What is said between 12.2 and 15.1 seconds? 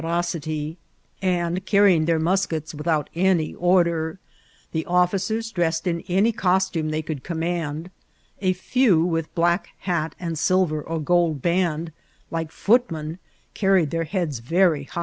like footmehi carried their heads Tery hi^.